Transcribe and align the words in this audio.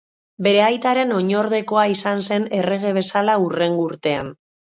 Bere 0.45 0.61
aitaren 0.67 1.13
oinordekoa 1.17 1.83
izan 1.91 2.25
zen 2.29 2.49
errege 2.61 2.95
bezala 3.01 3.39
hurrengo 3.45 3.87
urtean. 3.93 4.35